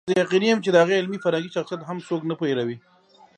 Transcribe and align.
زه 0.09 0.13
یقیني 0.23 0.47
یم 0.49 0.59
چې 0.65 0.69
د 0.71 0.75
هغه 0.83 0.93
علمي 0.99 1.17
فرهنګي 1.25 1.49
شخصیت 1.55 1.81
هم 1.83 1.97
څوک 2.07 2.21
نه 2.29 2.35
هېروي. 2.49 2.77